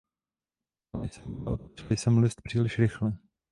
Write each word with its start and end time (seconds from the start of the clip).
Chtěla 0.89 1.05
jsem, 1.07 1.47
ale 1.47 1.53
otočila 1.55 1.89
jsem 1.89 2.17
list 2.17 2.41
příliš 2.41 2.79
rychle. 2.79 3.17